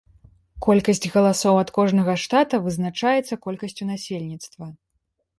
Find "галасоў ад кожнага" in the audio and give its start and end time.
1.15-2.15